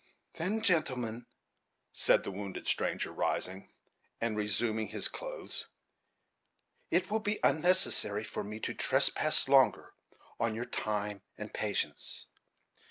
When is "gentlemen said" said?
0.63-2.23